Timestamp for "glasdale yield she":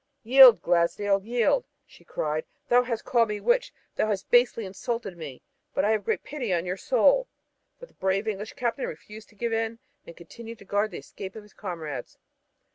0.63-2.03